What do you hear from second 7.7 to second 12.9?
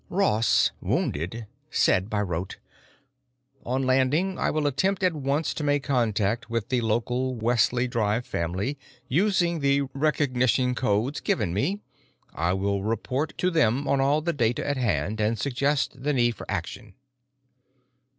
Drive family, using the recognition codes given me. I will